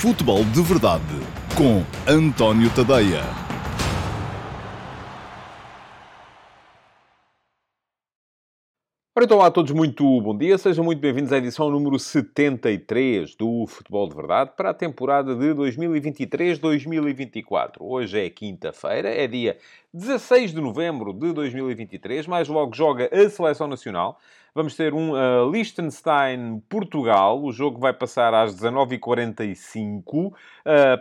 [0.00, 1.02] Futebol de Verdade
[1.56, 3.22] com António Tadeia.
[9.16, 10.58] Ora, então, a todos, muito bom dia.
[10.58, 15.54] Sejam muito bem-vindos à edição número 73 do Futebol de Verdade para a temporada de
[15.54, 17.76] 2023-2024.
[17.80, 19.56] Hoje é quinta-feira, é dia
[19.94, 24.20] 16 de novembro de 2023, mais logo joga a Seleção Nacional.
[24.56, 27.42] Vamos ter um uh, Liechtenstein-Portugal.
[27.42, 30.04] O jogo vai passar às 19h45.
[30.06, 30.32] Uh,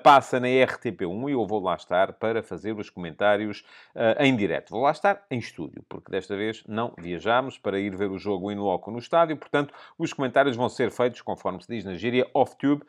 [0.01, 3.63] passa na RTP1 e eu vou lá estar para fazer os comentários
[3.95, 4.71] uh, em direto.
[4.71, 8.51] Vou lá estar em estúdio, porque desta vez não viajamos para ir ver o jogo
[8.51, 9.37] in loco no estádio.
[9.37, 12.81] Portanto, os comentários vão ser feitos, conforme se diz na gíria, off-tube,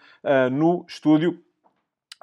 [0.50, 1.38] no estúdio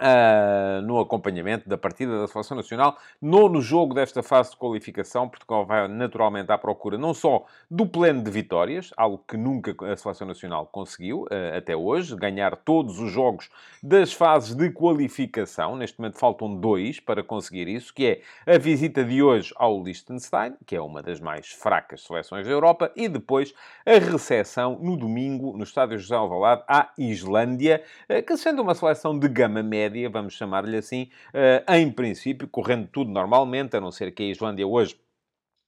[0.01, 2.97] Uh, no acompanhamento da partida da Seleção Nacional.
[3.21, 8.23] Nono jogo desta fase de qualificação, Portugal vai naturalmente à procura não só do pleno
[8.23, 13.11] de vitórias, algo que nunca a Seleção Nacional conseguiu uh, até hoje, ganhar todos os
[13.11, 13.51] jogos
[13.83, 15.75] das fases de qualificação.
[15.75, 20.55] Neste momento faltam dois para conseguir isso, que é a visita de hoje ao Liechtenstein,
[20.65, 23.53] que é uma das mais fracas seleções da Europa, e depois
[23.85, 29.19] a recepção no domingo no Estádio José Alvalade à Islândia, uh, que sendo uma seleção
[29.19, 34.11] de gama média vamos chamar-lhe assim, eh, em princípio, correndo tudo normalmente, a não ser
[34.11, 34.95] que a Islândia hoje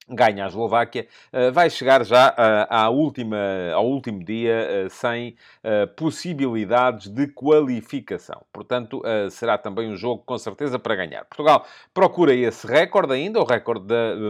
[0.09, 3.37] ganha a Eslováquia, eh, vai chegar já eh, à última,
[3.73, 5.35] ao último dia eh, sem
[5.95, 8.41] possibilidades de qualificação.
[8.51, 11.23] Portanto, será também um jogo com certeza para ganhar.
[11.25, 13.85] Portugal procura esse recorde ainda, o recorde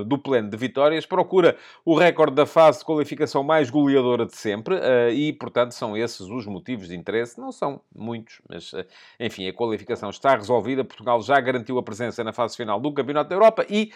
[0.05, 4.79] do pleno de vitórias, procura o recorde da fase de qualificação mais goleadora de sempre
[5.11, 7.39] e, portanto, são esses os motivos de interesse.
[7.39, 8.71] Não são muitos, mas,
[9.19, 10.83] enfim, a qualificação está resolvida.
[10.83, 13.91] Portugal já garantiu a presença na fase final do Campeonato da Europa e,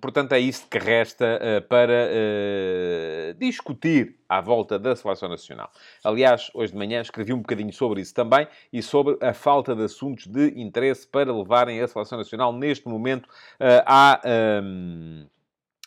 [0.00, 5.70] portanto, é isso que resta uh, para uh, discutir à volta da Seleção Nacional.
[6.02, 9.84] Aliás, hoje de manhã escrevi um bocadinho sobre isso também e sobre a falta de
[9.84, 14.20] assuntos de interesse para levarem a Seleção Nacional neste momento uh, à.
[14.62, 15.26] Um,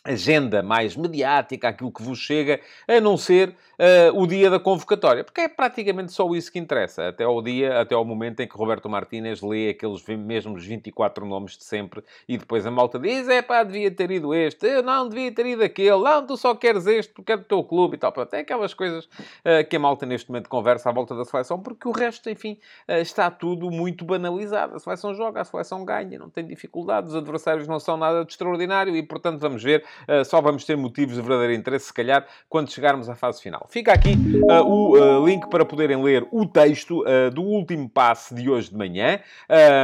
[0.04, 5.24] agenda mais mediática, aquilo que vos chega, a não ser uh, o dia da convocatória,
[5.24, 8.56] porque é praticamente só isso que interessa, até ao dia, até ao momento em que
[8.56, 13.42] Roberto Martínez lê aqueles mesmos 24 nomes de sempre e depois a malta diz, é
[13.42, 16.86] pá, devia ter ido este, eu não, devia ter ido aquele, não, tu só queres
[16.86, 19.78] este porque é do teu clube e tal, pronto, é aquelas coisas uh, que a
[19.78, 22.58] malta neste momento conversa à volta da seleção, porque o resto, enfim,
[22.88, 27.16] uh, está tudo muito banalizado, a seleção joga, a seleção ganha, não tem dificuldades, os
[27.16, 29.84] adversários não são nada de extraordinário e, portanto, vamos ver,
[30.24, 33.66] só vamos ter motivos de verdadeiro interesse, se calhar, quando chegarmos à fase final.
[33.70, 38.48] Fica aqui uh, o uh, link para poderem ler o texto do último passe de
[38.48, 39.20] hoje de manhã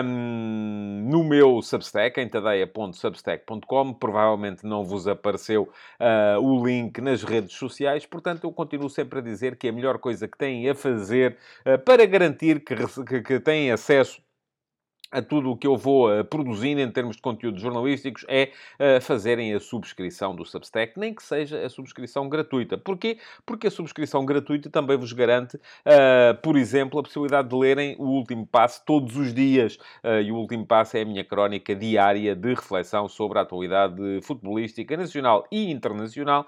[0.05, 3.95] um, no meu Substack, em tadeia.substack.com.
[3.95, 5.69] Provavelmente não vos apareceu
[6.43, 10.29] o link nas redes sociais, portanto, eu continuo sempre a dizer que a melhor coisa
[10.29, 11.37] que têm a fazer
[11.85, 12.75] para garantir que,
[13.07, 14.23] que, que têm acesso
[15.15, 19.01] a tudo o que eu vou uh, produzindo em termos de conteúdos jornalísticos é uh,
[19.01, 22.77] fazerem a subscrição do Substack, nem que seja a subscrição gratuita.
[22.77, 23.19] Porquê?
[23.47, 28.07] Porque a subscrição gratuita também vos garante, uh, por exemplo, a possibilidade de lerem o
[28.07, 29.79] último passo todos os dias.
[30.25, 34.97] e o último passo é a minha crónica diária de reflexão sobre a atualidade futebolística
[34.97, 36.47] nacional e internacional,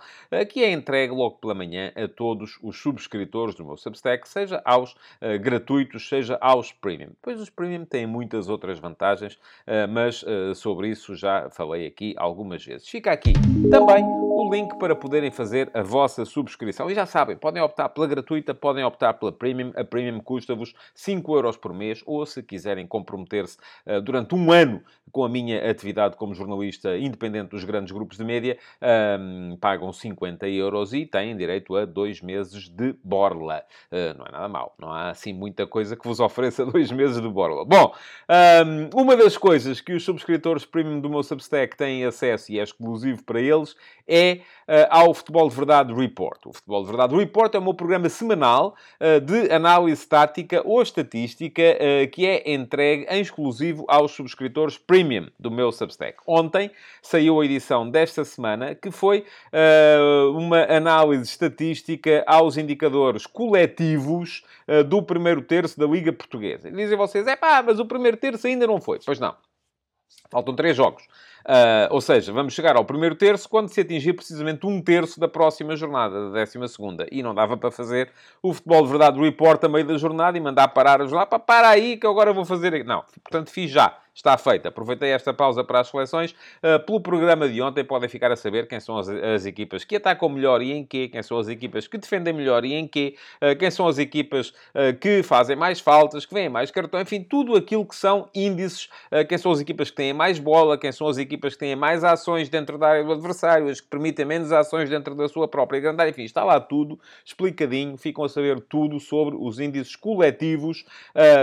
[0.51, 4.97] que é entregue logo pela manhã a todos os subscritores do meu Substack, seja aos
[5.41, 7.11] gratuitos, seja aos premium.
[7.23, 11.87] Pois os premium têm muitas outras outras vantagens, eh, mas eh, sobre isso já falei
[11.87, 12.89] aqui algumas vezes.
[12.89, 13.33] Fica aqui
[13.71, 16.91] também o link para poderem fazer a vossa subscrição.
[16.91, 19.73] E já sabem, podem optar pela gratuita, podem optar pela premium.
[19.77, 24.83] A premium custa-vos 5 euros por mês, ou se quiserem comprometer-se uh, durante um ano
[25.13, 28.59] com a minha atividade como jornalista independente dos grandes grupos de média,
[29.19, 33.63] um, pagam 50 euros e têm direito a dois meses de borla.
[33.91, 34.75] Não é nada mal.
[34.79, 37.65] Não há assim muita coisa que vos ofereça dois meses de borla.
[37.65, 37.95] Bom,
[38.65, 42.63] um, uma das coisas que os subscritores premium do meu Substack têm acesso e é
[42.63, 43.75] exclusivo para eles
[44.07, 46.47] é uh, ao Futebol de Verdade Report.
[46.47, 50.81] O Futebol de Verdade Report é o meu programa semanal uh, de análise tática ou
[50.81, 56.19] estatística uh, que é entregue em exclusivo aos subscritores premium do meu Substack.
[56.27, 56.71] Ontem
[57.03, 59.25] saiu a edição desta semana que foi
[60.35, 64.45] uma análise estatística aos indicadores coletivos
[64.89, 66.71] do primeiro terço da Liga Portuguesa.
[66.71, 68.99] Dizem vocês, é pá, mas o primeiro terço ainda não foi.
[69.05, 69.35] Pois não.
[70.31, 71.05] Faltam três jogos.
[71.45, 75.29] Uh, ou seja, vamos chegar ao primeiro terço quando se atingir precisamente um terço da
[75.29, 77.07] próxima jornada, da décima segunda.
[77.13, 78.11] E não dava para fazer
[78.43, 81.27] o futebol de verdade report a meio da jornada e mandar parar a jornada.
[81.27, 82.85] Para, para aí que agora vou fazer...
[82.85, 84.67] Não, portanto fiz já está feito.
[84.67, 86.33] Aproveitei esta pausa para as seleções.
[86.63, 89.97] Uh, pelo programa de ontem podem ficar a saber quem são as, as, equipas que
[89.97, 93.15] atacam melhor e em quê, quem são as equipas que defendem melhor e em quê,
[93.43, 97.23] uh, quem são as equipas uh, que fazem mais faltas, que vêm mais cartão, enfim,
[97.23, 98.89] tudo aquilo que são índices,
[99.29, 102.03] quem são as equipas que têm mais bola, quem são as equipas que têm mais
[102.03, 105.81] ações dentro da área do adversário, as que permitem menos ações dentro da sua própria
[105.81, 110.85] grande área, enfim, está lá tudo explicadinho, ficam a saber tudo sobre os índices coletivos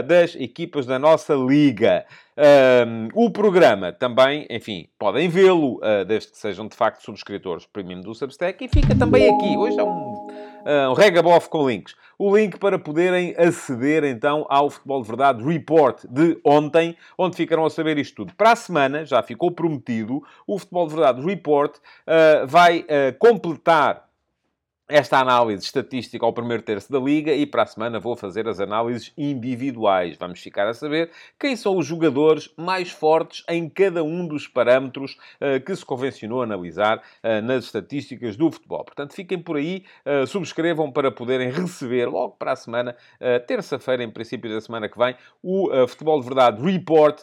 [0.07, 2.05] das equipas da nossa liga.
[2.35, 8.01] Um, o programa também, enfim, podem vê-lo, uh, desde que sejam de facto subscritores premium
[8.01, 8.65] do Substack.
[8.65, 11.95] E fica também aqui, hoje é um, uh, um regabof com links.
[12.17, 17.65] O link para poderem aceder então ao Futebol de Verdade Report de ontem, onde ficarão
[17.65, 18.33] a saber isto tudo.
[18.35, 22.85] Para a semana, já ficou prometido, o Futebol de Verdade Report uh, vai
[23.19, 24.07] completar
[24.93, 28.59] esta análise estatística ao primeiro terço da Liga e para a semana vou fazer as
[28.59, 30.15] análises individuais.
[30.19, 31.09] Vamos ficar a saber
[31.39, 36.43] quem são os jogadores mais fortes em cada um dos parâmetros uh, que se convencionou
[36.43, 38.85] analisar uh, nas estatísticas do futebol.
[38.85, 42.95] Portanto, fiquem por aí, uh, subscrevam para poderem receber logo para a semana,
[43.47, 47.19] terça-feira, em princípio da semana que vem, o Futebol de Verdade Report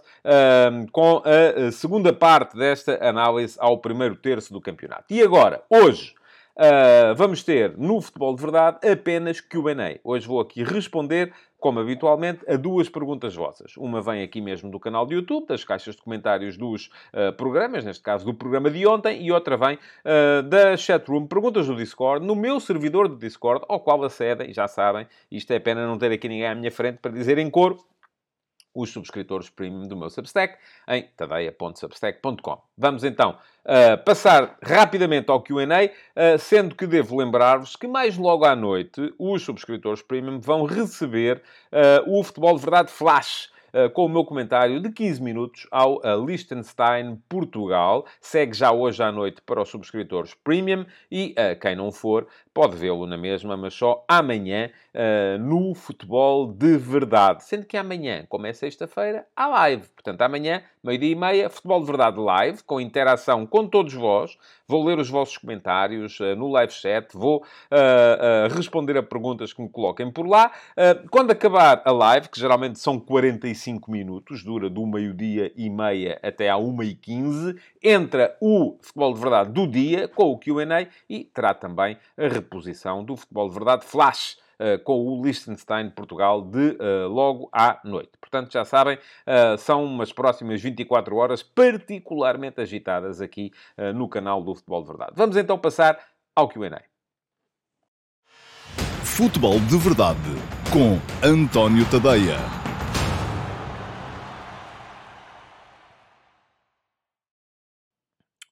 [0.90, 5.04] com a segunda parte desta análise ao primeiro terço do campeonato.
[5.10, 6.14] E agora, hoje,
[6.60, 9.98] Uh, vamos ter no Futebol de Verdade apenas Q&A.
[10.04, 13.78] Hoje vou aqui responder, como habitualmente, a duas perguntas vossas.
[13.78, 17.82] Uma vem aqui mesmo do canal do YouTube, das caixas de comentários dos uh, programas,
[17.82, 22.26] neste caso do programa de ontem, e outra vem uh, da chatroom, perguntas do Discord,
[22.26, 26.12] no meu servidor do Discord, ao qual acedem, já sabem, isto é pena não ter
[26.12, 27.78] aqui ninguém à minha frente para dizer em coro,
[28.74, 30.56] os subscritores premium do meu Substack
[30.88, 32.62] em tadeia.substack.com.
[32.76, 38.44] Vamos então uh, passar rapidamente ao Q&A, uh, sendo que devo lembrar-vos que mais logo
[38.44, 43.50] à noite os subscritores premium vão receber uh, o Futebol de Verdade Flash,
[43.94, 48.04] com o meu comentário de 15 minutos ao uh, Liechtenstein, Portugal.
[48.20, 52.76] Segue já hoje à noite para os subscritores Premium e uh, quem não for pode
[52.76, 57.44] vê-lo na mesma, mas só amanhã uh, no Futebol de Verdade.
[57.44, 59.88] Sendo que amanhã, como é sexta-feira, há live.
[59.88, 64.36] Portanto, amanhã, meio-dia e meia, Futebol de Verdade live, com interação com todos vós.
[64.66, 69.62] Vou ler os vossos comentários uh, no live chat, vou uh, responder a perguntas que
[69.62, 70.52] me coloquem por lá.
[71.10, 76.48] quando acabar a live, que geralmente são 45 minutos, dura do meio-dia e meia até
[76.48, 81.24] à 1 e 15, entra o Futebol de Verdade do dia, com o Q&A, e
[81.24, 84.36] terá também a reposição do Futebol de Verdade Flash,
[84.84, 88.10] com o Liechtenstein Portugal de uh, logo à noite.
[88.20, 93.52] Portanto, já sabem, uh, são umas próximas 24 horas particularmente agitadas aqui
[93.94, 95.12] no canal do Futebol de Verdade.
[95.16, 95.98] Vamos então passar
[96.34, 96.82] ao Q&A.
[99.04, 100.18] Futebol de Verdade
[100.72, 102.59] com António Tadeia.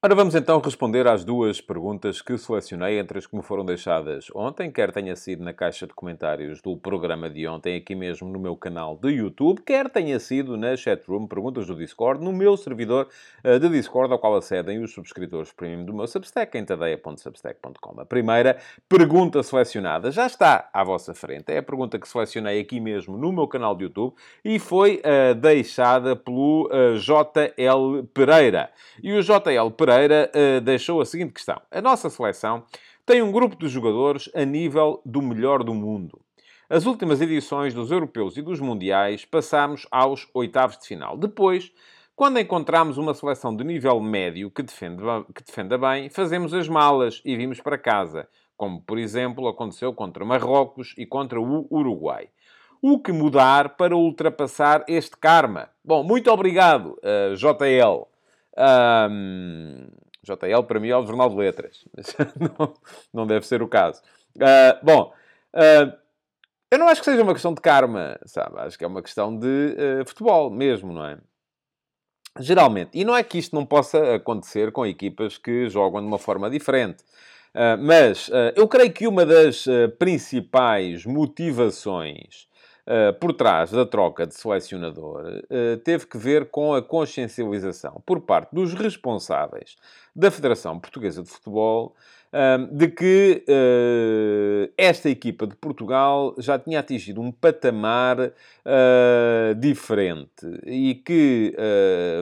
[0.00, 4.28] Ora, vamos então responder às duas perguntas que selecionei entre as que me foram deixadas
[4.32, 8.38] ontem, quer tenha sido na caixa de comentários do programa de ontem, aqui mesmo no
[8.38, 13.08] meu canal de YouTube, quer tenha sido na chatroom, perguntas do Discord, no meu servidor
[13.44, 18.00] uh, de Discord, ao qual acedem os subscritores premium do meu Substack, em tadeia.substack.com.
[18.00, 18.56] A primeira
[18.88, 21.52] pergunta selecionada já está à vossa frente.
[21.52, 24.14] É a pergunta que selecionei aqui mesmo no meu canal de YouTube
[24.44, 28.70] e foi uh, deixada pelo uh, eh, JL Pereira.
[29.02, 31.58] E o JL Pereira Pereira uh, deixou a seguinte questão.
[31.70, 32.62] A nossa seleção
[33.06, 36.20] tem um grupo de jogadores a nível do melhor do mundo.
[36.68, 41.16] As últimas edições dos europeus e dos mundiais passámos aos oitavos de final.
[41.16, 41.72] Depois,
[42.14, 45.02] quando encontramos uma seleção de nível médio que, defende,
[45.34, 50.22] que defenda bem, fazemos as malas e vimos para casa, como por exemplo aconteceu contra
[50.22, 52.28] Marrocos e contra o Uruguai.
[52.82, 55.70] O que mudar para ultrapassar este karma?
[55.82, 58.06] Bom, muito obrigado, eh, JL.
[58.58, 59.86] Um,
[60.24, 62.16] JL para mim é o Jornal de Letras, mas
[62.58, 62.74] não,
[63.12, 64.02] não deve ser o caso.
[64.36, 65.12] Uh, bom,
[65.54, 65.92] uh,
[66.70, 68.58] eu não acho que seja uma questão de karma, sabe?
[68.58, 71.18] Acho que é uma questão de uh, futebol mesmo, não é?
[72.40, 72.90] Geralmente.
[72.94, 76.48] E não é que isto não possa acontecer com equipas que jogam de uma forma
[76.48, 77.02] diferente.
[77.80, 79.64] mas eu creio que uma das
[79.98, 82.47] principais motivações
[83.20, 88.54] por trás da troca de selecionador uh, teve que ver com a consciencialização por parte
[88.54, 89.76] dos responsáveis
[90.16, 91.94] da Federação Portuguesa de Futebol
[92.32, 93.44] uh, de que
[94.76, 98.32] esta equipa de Portugal já tinha atingido um patamar
[99.58, 101.54] diferente e que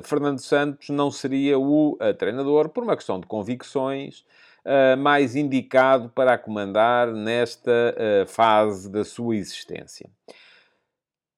[0.03, 4.25] Fernando Santos não seria o treinador por uma questão de convicções.
[4.67, 10.11] Uh, mais indicado para comandar nesta uh, fase da sua existência.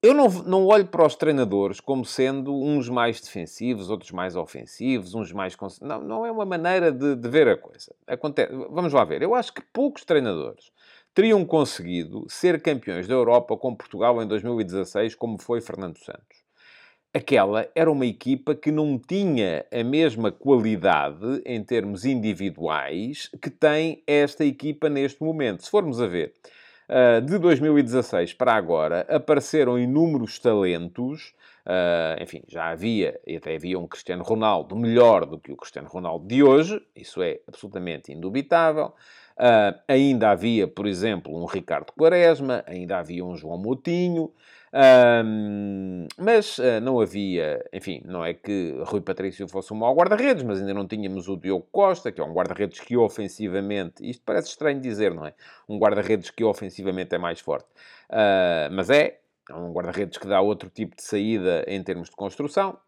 [0.02, 5.14] Eu não, não olho para os treinadores como sendo uns mais defensivos, outros mais ofensivos,
[5.14, 5.57] uns mais...
[5.81, 7.95] Não, não é uma maneira de, de ver a coisa.
[8.07, 9.23] Acontece, vamos lá ver.
[9.23, 10.71] Eu acho que poucos treinadores
[11.12, 16.45] teriam conseguido ser campeões da Europa com Portugal em 2016, como foi Fernando Santos.
[17.12, 24.00] Aquela era uma equipa que não tinha a mesma qualidade em termos individuais que tem
[24.07, 25.64] esta equipa neste momento.
[25.64, 26.35] Se formos a ver,
[27.25, 31.35] de 2016 para agora, apareceram inúmeros talentos.
[31.66, 35.87] Uh, enfim, já havia, e até havia um Cristiano Ronaldo melhor do que o Cristiano
[35.87, 38.95] Ronaldo de hoje, isso é absolutamente indubitável.
[39.37, 44.33] Uh, ainda havia, por exemplo, um Ricardo Quaresma, ainda havia um João Moutinho,
[44.73, 50.43] um, mas uh, não havia, enfim, não é que Rui Patrício fosse um mau guarda-redes,
[50.43, 54.49] mas ainda não tínhamos o Diogo Costa, que é um guarda-redes que ofensivamente, isto parece
[54.49, 55.35] estranho dizer, não é?
[55.69, 57.67] Um guarda-redes que ofensivamente é mais forte,
[58.11, 62.17] uh, mas é, é um guarda-redes que dá outro tipo de saída em termos de
[62.17, 62.79] construção.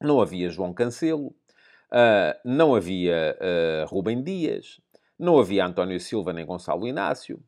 [0.00, 3.38] Não havia João Cancelo, uh, não havia
[3.86, 4.80] Rubem Dias,
[5.18, 7.42] não havia António Silva nem Gonçalo Inácio,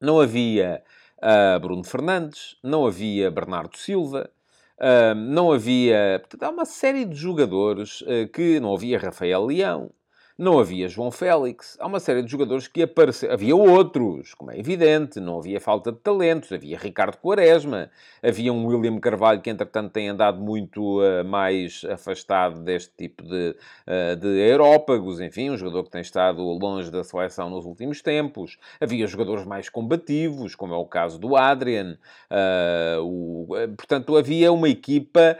[0.00, 0.82] não havia
[1.22, 4.30] uh, Bruno Fernandes, não havia Bernardo Silva,
[4.78, 6.18] uh, não havia.
[6.20, 9.90] Portanto, há uma série de jogadores uh, que não havia Rafael Leão,
[10.36, 13.34] não havia João Félix, há uma série de jogadores que apareceram.
[13.34, 16.50] Havia outros, como é evidente, não havia falta de talentos.
[16.50, 17.88] Havia Ricardo Quaresma,
[18.20, 23.56] havia um William Carvalho que, entretanto, tem andado muito uh, mais afastado deste tipo de,
[23.86, 25.20] uh, de aerópagos.
[25.20, 28.58] Enfim, um jogador que tem estado longe da seleção nos últimos tempos.
[28.80, 31.96] Havia jogadores mais combativos, como é o caso do Adrian.
[32.28, 35.38] Uh, o, portanto, havia uma equipa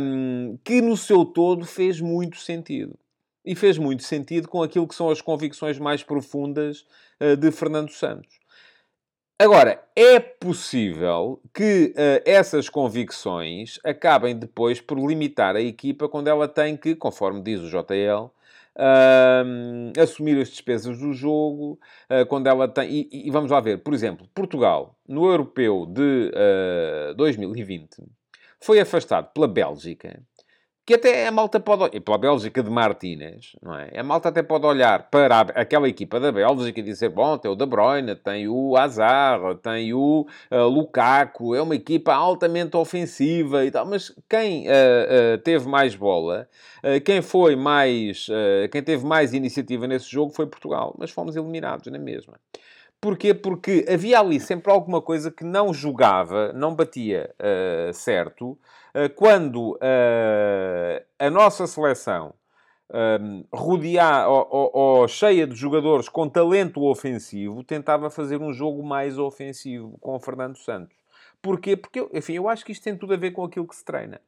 [0.00, 2.98] um, que, no seu todo, fez muito sentido
[3.46, 6.84] e fez muito sentido com aquilo que são as convicções mais profundas
[7.20, 8.40] uh, de Fernando Santos.
[9.38, 16.48] Agora, é possível que uh, essas convicções acabem depois por limitar a equipa quando ela
[16.48, 18.32] tem que, conforme diz o JL,
[20.02, 21.78] assumir as despesas do jogo,
[22.10, 22.90] uh, quando ela tem.
[22.90, 26.30] E, e, vamos lá ver, por exemplo, Portugal, no europeu de
[27.16, 28.02] 2020,
[28.60, 30.20] foi afastado pela Bélgica
[30.86, 31.96] que até a malta pode...
[31.96, 33.90] E pela Bélgica de Martínez, não é?
[33.98, 37.56] A malta até pode olhar para aquela equipa da Bélgica e dizer, bom, tem o
[37.56, 43.70] De Bruyne, tem o Hazard, tem o uh, Lukaku, é uma equipa altamente ofensiva e
[43.72, 43.84] tal.
[43.84, 46.48] Mas quem uh, uh, teve mais bola,
[47.04, 48.28] quem foi mais...
[48.70, 50.94] quem teve mais iniciativa nesse jogo foi Portugal.
[50.96, 52.34] Mas fomos eliminados na mesma.
[53.00, 53.34] Porquê?
[53.34, 57.34] Porque havia ali sempre alguma coisa que não jogava, não batia
[57.92, 58.56] certo,
[59.14, 62.34] quando uh, a nossa seleção,
[63.52, 69.18] rodear, ou, ou, ou, cheia de jogadores com talento ofensivo, tentava fazer um jogo mais
[69.18, 70.96] ofensivo com o Fernando Santos.
[71.42, 71.76] Porquê?
[71.76, 74.20] Porque, enfim, eu acho que isto tem tudo a ver com aquilo que se treina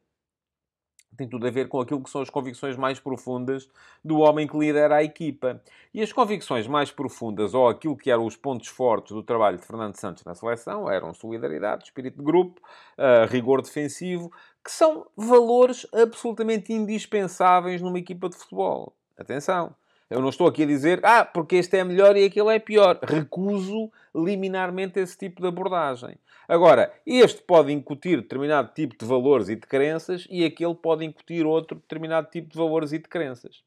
[1.19, 3.67] tem tudo a ver com aquilo que são as convicções mais profundas
[4.03, 5.61] do homem que lidera a equipa.
[5.93, 9.65] E as convicções mais profundas, ou aquilo que eram os pontos fortes do trabalho de
[9.65, 12.61] Fernando Santos na seleção, eram solidariedade, espírito de grupo,
[12.97, 14.31] uh, rigor defensivo,
[14.69, 18.93] que são valores absolutamente indispensáveis numa equipa de futebol.
[19.17, 19.73] Atenção!
[20.07, 22.99] Eu não estou aqui a dizer, ah, porque este é melhor e aquele é pior.
[23.01, 26.15] Recuso liminarmente esse tipo de abordagem.
[26.47, 31.47] Agora, este pode incutir determinado tipo de valores e de crenças e aquele pode incutir
[31.47, 33.63] outro determinado tipo de valores e de crenças.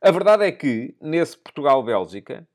[0.00, 2.48] A verdade é que, nesse Portugal-Bélgica,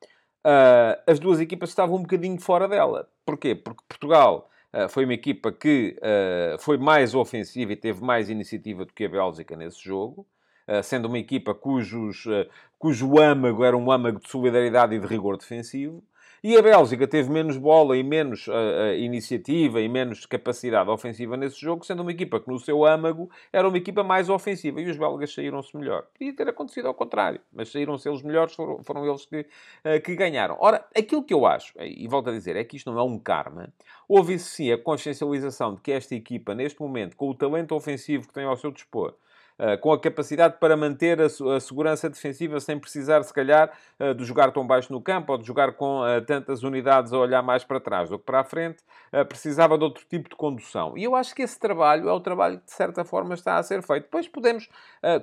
[0.43, 3.07] uh, as duas equipas estavam um bocadinho fora dela.
[3.23, 3.53] Porquê?
[3.53, 4.50] Porque Portugal
[4.89, 9.09] foi uma equipa que uh, foi mais ofensiva e teve mais iniciativa do que a
[9.09, 10.25] Bélgica nesse jogo.
[10.83, 12.23] Sendo uma equipa cujos,
[12.79, 16.01] cujo âmago era um âmago de solidariedade e de rigor defensivo.
[16.43, 21.61] E a Bélgica teve menos bola e menos uh, iniciativa e menos capacidade ofensiva nesse
[21.61, 24.81] jogo, sendo uma equipa que no seu âmago era uma equipa mais ofensiva.
[24.81, 26.07] E os belgas saíram-se melhor.
[26.17, 30.15] Podia ter acontecido ao contrário, mas saíram-se eles melhores, foram, foram eles que, uh, que
[30.15, 30.57] ganharam.
[30.59, 33.19] Ora, aquilo que eu acho, e volto a dizer, é que isto não é um
[33.19, 33.71] karma.
[34.07, 38.33] Houve sim a consciencialização de que esta equipa, neste momento, com o talento ofensivo que
[38.33, 39.15] tem ao seu dispor, eh,
[39.81, 44.51] com a capacidade para manter a, segurança defensiva sem precisar, se calhar, uh, de jogar
[44.51, 47.79] tão baixo no campo ou de jogar com uh, tantas unidades a olhar mais para
[47.79, 48.83] trás do que para a frente,
[49.27, 50.97] precisava de outro tipo de condução.
[50.97, 53.63] E eu acho que esse trabalho é o trabalho que, de certa forma, está a
[53.63, 54.03] ser feito.
[54.03, 54.69] Depois podemos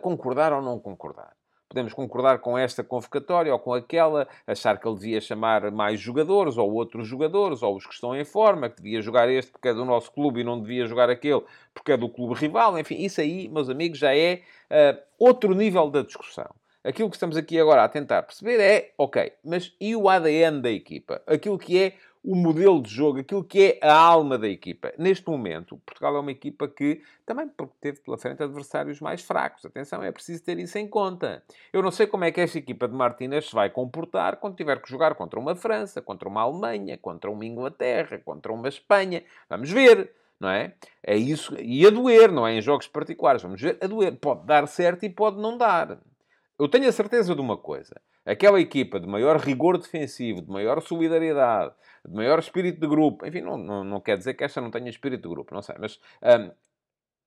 [0.02, 1.32] concordar ou não concordar.
[1.68, 6.56] Podemos concordar com esta convocatória ou com aquela, achar que ele devia chamar mais jogadores
[6.56, 9.74] ou outros jogadores, ou os que estão em forma, que devia jogar este porque é
[9.74, 11.42] do nosso clube e não devia jogar aquele
[11.74, 12.78] porque é do clube rival.
[12.78, 16.48] Enfim, isso aí, meus amigos, já é uh, outro nível da discussão.
[16.82, 20.70] Aquilo que estamos aqui agora a tentar perceber é, ok, mas e o ADN da
[20.70, 21.20] equipa?
[21.26, 21.92] Aquilo que é
[22.24, 24.92] o modelo de jogo, aquilo que é a alma da equipa.
[24.98, 29.64] Neste momento, Portugal é uma equipa que também teve pela frente adversários mais fracos.
[29.64, 31.42] Atenção, é preciso ter isso em conta.
[31.72, 34.80] Eu não sei como é que esta equipa de Martínez se vai comportar quando tiver
[34.80, 39.22] que jogar contra uma França, contra uma Alemanha, contra uma Inglaterra, contra uma Espanha.
[39.48, 40.74] Vamos ver não é?
[41.02, 42.54] É isso, e a doer, não é?
[42.54, 44.16] Em jogos particulares, vamos ver, a doer.
[44.16, 45.98] Pode dar certo e pode não dar.
[46.58, 50.82] Eu tenho a certeza de uma coisa: aquela equipa de maior rigor defensivo, de maior
[50.82, 51.74] solidariedade,
[52.04, 54.90] de maior espírito de grupo, enfim, não, não, não quer dizer que esta não tenha
[54.90, 56.50] espírito de grupo, não sei, mas um,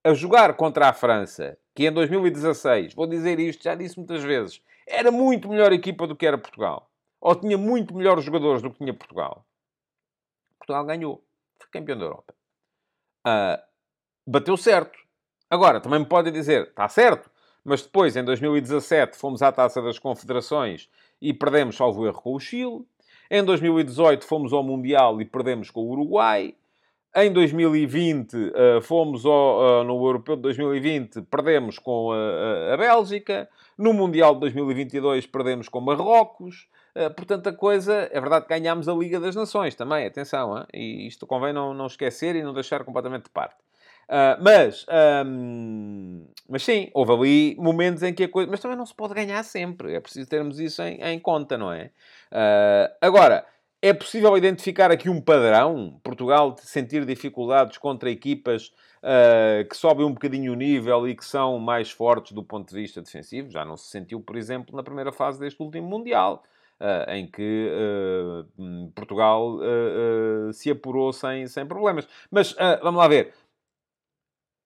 [0.03, 4.61] a jogar contra a França, que em 2016, vou dizer isto, já disse muitas vezes,
[4.85, 8.79] era muito melhor equipa do que era Portugal, ou tinha muito melhores jogadores do que
[8.79, 9.45] tinha Portugal.
[10.59, 11.23] Portugal ganhou,
[11.57, 12.35] foi campeão da Europa.
[13.25, 13.61] Uh,
[14.27, 14.99] bateu certo.
[15.49, 17.30] Agora, também me podem dizer, está certo,
[17.63, 20.89] mas depois, em 2017, fomos à Taça das Confederações
[21.21, 22.81] e perdemos, salvo erro, com o Chile.
[23.29, 26.55] Em 2018, fomos ao Mundial e perdemos com o Uruguai.
[27.15, 33.49] Em 2020, uh, fomos ao, uh, no Europeu de 2020, perdemos com a, a, Bélgica.
[33.77, 36.67] No Mundial de 2022, perdemos com Marrocos.
[36.95, 38.09] Uh, portanto, a coisa...
[38.11, 40.57] É verdade que ganhámos a Liga das Nações também, atenção.
[40.57, 40.65] Hein?
[40.73, 43.57] E isto convém não, não esquecer e não deixar completamente de parte.
[44.11, 44.85] Uh, mas,
[45.25, 48.51] um, mas sim, houve ali momentos em que a coisa.
[48.51, 49.93] Mas também não se pode ganhar sempre.
[49.93, 51.91] É preciso termos isso em, em conta, não é?
[52.29, 53.45] Uh, agora,
[53.81, 55.97] é possível identificar aqui um padrão?
[56.03, 61.57] Portugal sentir dificuldades contra equipas uh, que sobem um bocadinho o nível e que são
[61.57, 63.49] mais fortes do ponto de vista defensivo?
[63.49, 66.43] Já não se sentiu, por exemplo, na primeira fase deste último Mundial.
[66.81, 69.59] Uh, em que uh, Portugal
[70.51, 72.07] se apurou sem, sem problemas.
[72.31, 73.31] Mas vamos lá ver.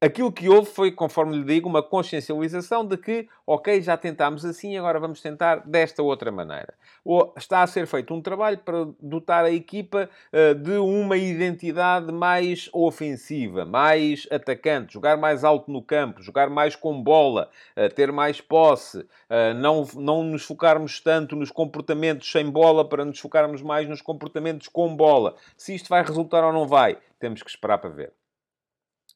[0.06, 4.78] Aquilo que houve foi, conforme lhe digo, uma consciencialização de que, ok, já tentámos assim,
[4.78, 6.76] agora vamos tentar desta outra maneira.
[7.04, 12.12] Ou está a ser feito um trabalho para dotar a equipa uh, de uma identidade
[12.12, 18.12] mais ofensiva, mais atacante, jogar mais alto no campo, jogar mais com bola, uh, ter
[18.12, 23.64] mais posse, uh, não, não nos focarmos tanto nos comportamentos sem bola para nos focarmos
[23.64, 25.36] mais nos comportamentos com bola.
[25.58, 28.14] Se isto vai resultar ou não vai, temos que esperar para ver.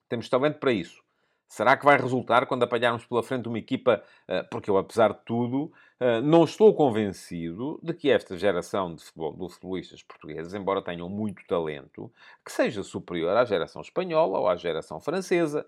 [0.10, 1.02] Temos talento para isso.
[1.48, 4.04] Será que vai resultar quando apanharmos pela frente uma equipa?
[4.28, 9.04] Eh, porque eu, apesar de tudo, eh, não estou convencido de que esta geração de,
[9.04, 12.12] futebol, de futebolistas portugueses, embora tenham muito talento,
[12.46, 15.66] que seja superior à geração espanhola ou à geração francesa.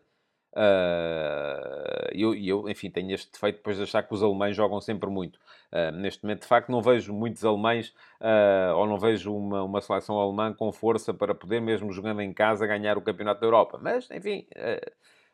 [0.54, 5.10] Uh, eu, eu, enfim, tenho este defeito depois de achar que os alemães jogam sempre
[5.10, 5.38] muito.
[5.72, 9.82] Uh, neste momento, de facto, não vejo muitos alemães uh, ou não vejo uma, uma
[9.82, 13.80] seleção alemã com força para poder, mesmo jogando em casa, ganhar o Campeonato da Europa.
[13.82, 14.46] Mas, enfim,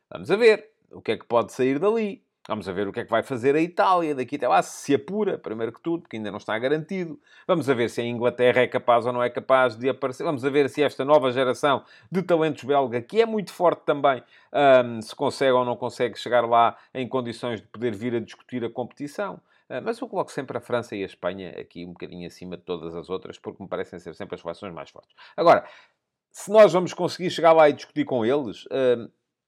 [0.10, 2.24] vamos a ver o que é que pode sair dali.
[2.48, 4.96] Vamos a ver o que é que vai fazer a Itália daqui até lá, se
[4.96, 7.20] apura, primeiro que tudo, porque ainda não está garantido.
[7.46, 10.24] Vamos a ver se a Inglaterra é capaz ou não é capaz de aparecer.
[10.24, 14.24] Vamos a ver se esta nova geração de talentos belga, que é muito forte também,
[14.86, 18.64] um, se consegue ou não consegue chegar lá em condições de poder vir a discutir
[18.64, 19.42] a competição.
[19.70, 22.64] Uh, mas eu coloco sempre a França e a Espanha aqui um bocadinho acima de
[22.64, 25.14] todas as outras, porque me parecem ser sempre as seleções mais fortes.
[25.36, 25.66] Agora,
[26.32, 28.66] se nós vamos conseguir chegar lá e discutir com eles,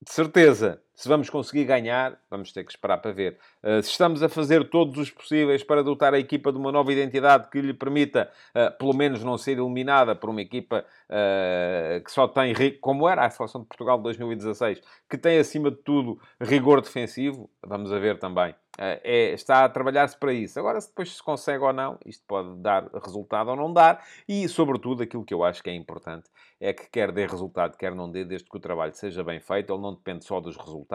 [0.01, 3.37] de certeza, se vamos conseguir ganhar, vamos ter que esperar para ver.
[3.63, 6.91] Uh, se estamos a fazer todos os possíveis para dotar a equipa de uma nova
[6.91, 12.11] identidade que lhe permita, uh, pelo menos, não ser eliminada por uma equipa uh, que
[12.11, 16.19] só tem, como era a seleção de Portugal de 2016, que tem, acima de tudo,
[16.37, 18.53] rigor defensivo, vamos a ver também.
[18.81, 20.57] É, está a trabalhar-se para isso.
[20.57, 24.47] Agora, se depois se consegue ou não, isto pode dar resultado ou não dar, e,
[24.47, 28.11] sobretudo, aquilo que eu acho que é importante é que quer dê resultado, quer não
[28.11, 30.88] dê, desde que o trabalho seja bem feito, ele não depende só dos resultados,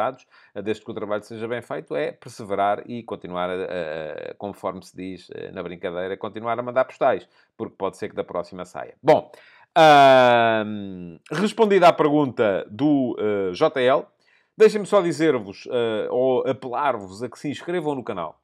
[0.62, 4.96] desde que o trabalho seja bem feito, é perseverar e continuar, a, a, conforme se
[4.96, 8.94] diz eh, na brincadeira, continuar a mandar postais, porque pode ser que da próxima saia.
[9.02, 9.30] Bom,
[10.66, 14.07] hum, respondida à pergunta do uh, eh, JL,
[14.57, 18.40] deixem-me só dizer-vos, uh, ou apelar-vos a que se inscrevam no canal.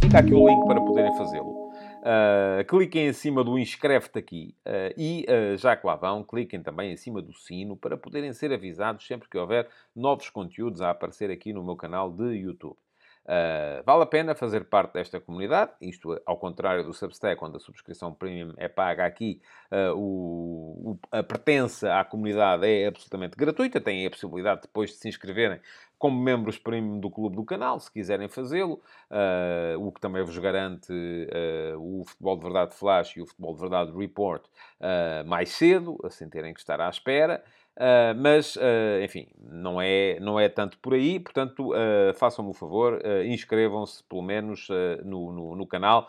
[0.00, 1.61] Fica aqui o link para poderem fazê-lo.
[2.02, 6.60] Uh, cliquem em cima do inscreve-te aqui uh, e, uh, já que lá vão, cliquem
[6.60, 10.90] também em cima do sino para poderem ser avisados sempre que houver novos conteúdos a
[10.90, 12.76] aparecer aqui no meu canal de YouTube.
[13.24, 17.60] Uh, vale a pena fazer parte desta comunidade, isto ao contrário do Substack, onde a
[17.60, 24.04] subscrição premium é paga aqui, uh, o, a pertença à comunidade é absolutamente gratuita, têm
[24.06, 25.60] a possibilidade depois de se inscreverem
[26.02, 30.36] como membros premium do clube do canal, se quiserem fazê-lo, uh, o que também vos
[30.36, 35.50] garante uh, o Futebol de Verdade Flash e o Futebol de Verdade Report uh, mais
[35.50, 37.40] cedo, sem terem que estar à espera.
[37.74, 42.52] Uh, mas, uh, enfim, não é, não é tanto por aí, portanto, uh, façam-me o
[42.52, 44.68] favor, inscrevam-se pelo menos
[45.04, 46.08] no, no, no, canal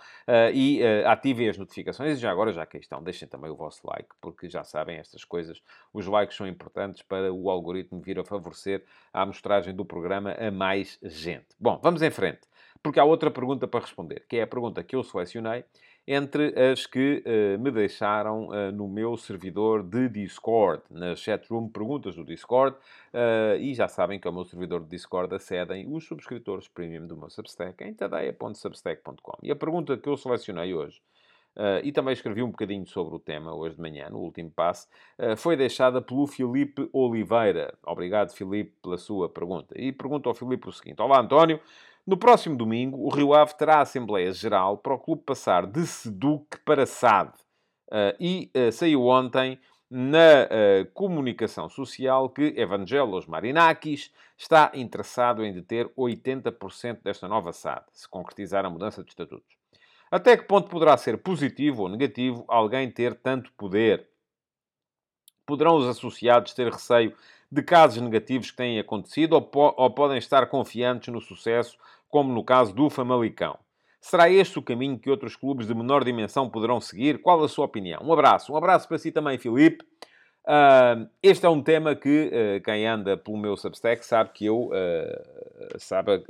[0.53, 2.17] e ativem as notificações.
[2.17, 5.23] E já agora, já que estão, deixem também o vosso like, porque já sabem estas
[5.23, 5.61] coisas,
[5.93, 10.51] os likes são importantes para o algoritmo vir a favorecer a amostragem do programa a
[10.51, 11.47] mais gente.
[11.59, 12.41] Bom, vamos em frente,
[12.81, 15.63] porque há outra pergunta para responder, que é a pergunta que eu selecionei
[16.07, 22.15] entre as que uh, me deixaram uh, no meu servidor de Discord, na chatroom Perguntas
[22.15, 26.67] do Discord, uh, e já sabem que ao meu servidor de Discord acedem os subscritores
[26.67, 29.37] premium do meu Substack em tadeia.substack.com.
[29.41, 31.01] E a pergunta que eu selecionei hoje,
[31.83, 34.87] e também escrevi um bocadinho sobre o tema hoje de manhã, no último passo,
[35.37, 37.77] foi deixada pelo Filipe Oliveira.
[37.85, 39.79] Obrigado, Filipe, pela sua pergunta.
[39.79, 41.59] E pergunto ao Filipe o seguinte: Olá, António.
[42.05, 45.87] No próximo domingo, o Rio Ave terá a Assembleia Geral para o clube passar de
[45.87, 47.31] SEDUC para SAD.
[47.87, 49.57] Uh, e uh, saiu ontem
[49.89, 57.85] na uh, comunicação social que Evangelos Marinakis está interessado em deter 80% desta nova SAD,
[57.93, 59.55] se concretizar a mudança de estatutos.
[60.11, 64.09] Até que ponto poderá ser positivo ou negativo alguém ter tanto poder?
[65.45, 67.15] Poderão os associados ter receio
[67.53, 71.77] de casos negativos que têm acontecido ou, po ou podem estar confiantes no sucesso,
[72.09, 73.59] como no caso do Famalicão.
[74.01, 77.21] Será este o caminho que outros clubes de menor dimensão poderão seguir?
[77.21, 78.01] Qual a sua opinião?
[78.03, 78.51] Um abraço.
[78.51, 79.85] Um abraço para si também, Filipe.
[80.45, 84.71] Uh, este é um tema que uh, quem anda pelo meu Substack sabe que eu,
[84.71, 86.23] uh, sabe,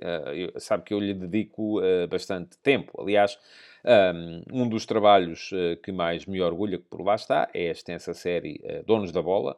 [0.58, 3.02] sabe que eu lhe dedico bastante tempo.
[3.02, 3.40] Aliás,
[4.52, 5.50] um dos trabalhos
[5.82, 9.58] que mais me orgulha que por lá está é a extensa série Donos da Bola,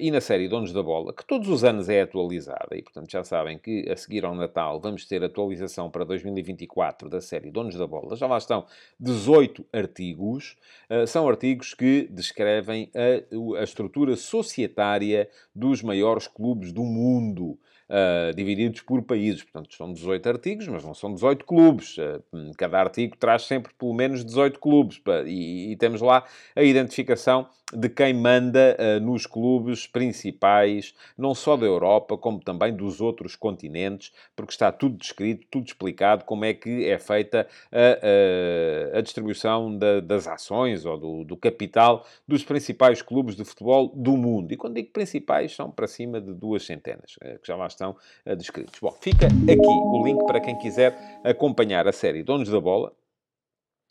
[0.00, 3.24] e na série Donos da Bola, que todos os anos é atualizada, e portanto já
[3.24, 7.86] sabem que a seguir ao Natal vamos ter atualização para 2024 da série Donos da
[7.86, 8.14] Bola.
[8.16, 8.64] Já lá estão
[9.00, 10.56] 18 artigos,
[10.88, 17.58] eh, são artigos que descrevem a, a estrutura societária dos maiores clubes do mundo
[17.92, 19.42] uh, divididos por países.
[19.42, 21.98] Portanto, são 18 artigos, mas não são 18 clubes.
[21.98, 22.22] Uh,
[22.56, 25.00] cada artigo traz sempre pelo menos 18 clubes.
[25.26, 26.24] E, e temos lá
[26.56, 32.74] a identificação de quem manda uh, nos clubes principais, não só da Europa, como também
[32.74, 38.94] dos outros continentes, porque está tudo descrito, tudo explicado, como é que é feita a,
[38.94, 43.88] a, a distribuição da, das ações ou do, do, capital dos principais clubes de futebol
[43.88, 44.52] do mundo.
[44.52, 47.96] E quando digo principais, são para cima de duas centenas, que já lá estão estão
[48.26, 48.78] uh, descritos.
[48.80, 52.92] Bom, fica aqui o link para quem quiser acompanhar a série Donos da Bola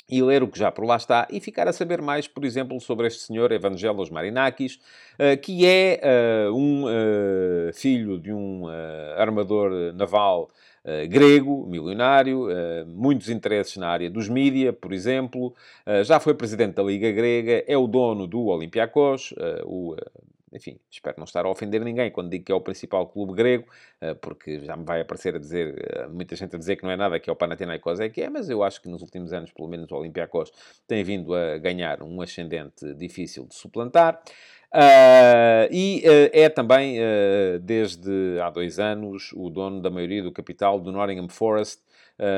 [0.10, 2.80] e ler o que já por lá está e ficar a saber mais, por exemplo,
[2.82, 6.02] sobre este senhor Evangelos Marinakis, uh, que é
[6.50, 6.86] uh, um
[7.74, 8.68] filho de um
[9.18, 10.50] armador naval
[11.10, 12.48] grego, milionário,
[12.88, 15.54] muitos interesses na área dos mídia, por exemplo,
[16.04, 19.32] já foi presidente da Liga Grega, é o dono do Olympiacos,
[19.64, 19.96] o
[20.52, 23.66] enfim, espero não estar a ofender ninguém quando digo que é o principal clube grego,
[24.02, 26.92] eh, porque já me vai aparecer a dizer, eh, muita gente a dizer que não
[26.92, 29.32] é nada, que é o Panathinaikos é que é, mas eu acho que nos últimos
[29.32, 30.52] anos, pelo menos o Olympiacos,
[30.88, 34.22] tem vindo a ganhar um ascendente difícil de suplantar.
[34.74, 40.32] Uh, e uh, é também, uh, desde há dois anos, o dono da maioria do
[40.32, 41.82] capital do Nottingham Forest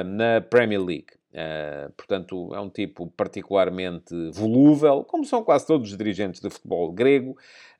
[0.05, 1.07] na Premier League.
[1.33, 6.91] Uh, portanto, é um tipo particularmente volúvel, como são quase todos os dirigentes de futebol
[6.91, 7.31] grego,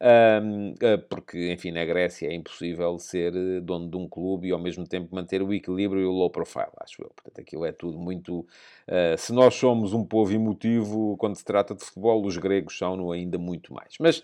[0.01, 4.87] uh, porque, enfim, na Grécia é impossível ser dono de um clube e ao mesmo
[4.87, 7.11] tempo manter o equilíbrio e o low profile, acho eu.
[7.15, 8.39] Portanto, aquilo é tudo muito.
[8.39, 13.11] Uh, se nós somos um povo emotivo quando se trata de futebol, os gregos são-no
[13.11, 13.93] ainda muito mais.
[13.99, 14.23] Mas,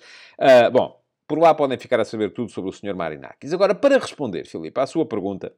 [0.73, 2.95] bom, por lá podem ficar a saber tudo sobre o Sr.
[2.95, 3.53] Marinakis.
[3.53, 5.53] Agora, para responder, Filipe, à sua pergunta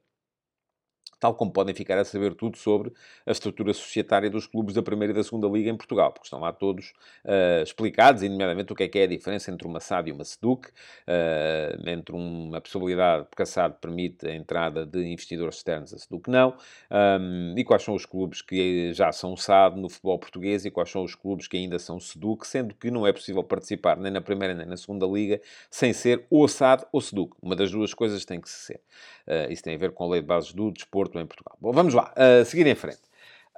[1.22, 2.92] tal como podem ficar a saber tudo sobre
[3.26, 6.40] a estrutura societária dos clubes da Primeira e da Segunda Liga em Portugal, porque estão
[6.40, 9.80] lá todos uh, explicados, e nomeadamente o que é que é a diferença entre uma
[9.80, 15.06] SAD e uma SEDUC, uh, entre uma possibilidade, porque a SAD permite a entrada de
[15.06, 16.56] investidores externos, a SEDUC não,
[16.90, 20.90] um, e quais são os clubes que já são SAD no futebol português e quais
[20.90, 24.22] são os clubes que ainda são SEDUC, sendo que não é possível participar nem na
[24.22, 27.38] Primeira nem na Segunda Liga sem ser ou SAD ou SEDUC.
[27.40, 28.82] Uma das duas coisas tem que ser.
[29.28, 31.58] Uh, isso tem a ver com a lei de bases do desporto em Portugal.
[31.60, 33.02] Bom, vamos lá, uh, seguir em frente.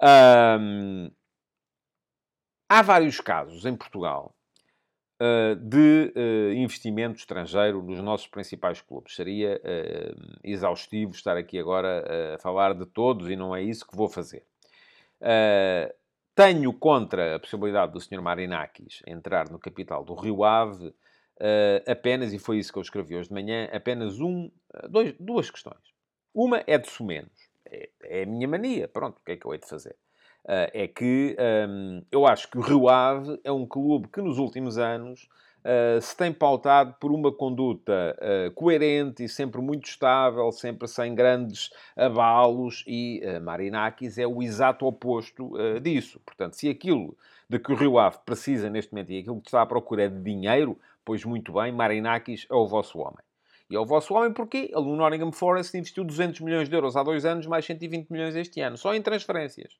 [0.02, 1.12] Um,
[2.70, 4.36] há vários casos em Portugal
[5.22, 9.16] uh, de uh, investimento estrangeiro nos nossos principais clubes.
[9.16, 9.62] Seria
[10.44, 14.46] exaustivo estar aqui agora a falar de todos e não é isso que vou fazer.
[16.36, 18.22] tenho contra a possibilidade do Sr.
[18.22, 20.94] Marinakis entrar no capital do Rio Ave
[21.39, 24.52] uh, apenas, e foi isso que eu escrevi hoje de manhã, apenas um,
[24.89, 25.94] dois, duas questões.
[26.34, 27.43] Uma é de sumenos.
[27.74, 28.88] É, é a minha mania.
[28.88, 29.96] Pronto, o que é que eu hei de fazer?
[30.46, 31.38] Uh, é que
[31.70, 35.30] um, eu acho que o Rio Ave é um clube que nos últimos anos
[35.64, 41.16] uh, se tem pautado por uma conduta uh, coerente e sempre muito estável, sempre sem
[41.16, 46.20] grandes abalos, e Marinakis é o exato oposto disso.
[46.26, 47.18] Portanto, se aquilo
[47.50, 50.10] de que o Rio Ave precisa neste momento e aquilo que está à procura é
[50.10, 53.24] de dinheiro, pois muito bem, Marinakis é o vosso homem.
[53.69, 56.95] E é o vosso homem porque ele no Nottingham Forest investiu 200 milhões de euros
[56.95, 59.73] há dois anos, mais 120 milhões este ano, só em transferências.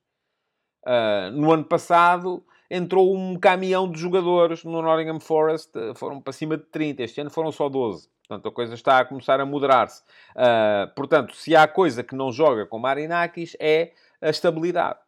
[0.86, 6.32] Uh, no ano passado entrou um caminhão de jogadores no Nottingham Forest, uh, foram para
[6.32, 8.08] cima de 30, este ano foram só 12.
[8.26, 10.02] Portanto, a coisa está a começar a moderar-se.
[10.30, 14.98] Uh, portanto, se há coisa que não joga com Marinakis é a estabilidade.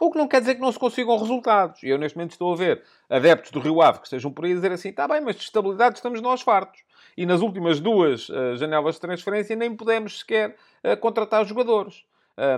[0.00, 1.82] O que não quer dizer que não se consigam resultados.
[1.82, 4.52] E eu, neste momento, estou a ver adeptos do Rio Ave que estejam por aí
[4.52, 6.80] a dizer assim: está bem, mas de estabilidade estamos nós fartos.
[7.18, 10.54] E nas últimas duas uh, janelas de transferência nem pudemos sequer
[10.84, 12.04] uh, contratar jogadores